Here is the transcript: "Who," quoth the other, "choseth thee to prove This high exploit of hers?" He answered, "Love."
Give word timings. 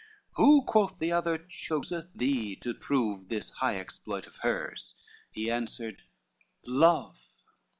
"Who," 0.33 0.63
quoth 0.63 0.97
the 0.97 1.11
other, 1.11 1.37
"choseth 1.37 2.11
thee 2.15 2.55
to 2.61 2.73
prove 2.73 3.29
This 3.29 3.51
high 3.51 3.77
exploit 3.77 4.25
of 4.25 4.33
hers?" 4.37 4.95
He 5.31 5.51
answered, 5.51 6.01
"Love." 6.65 7.19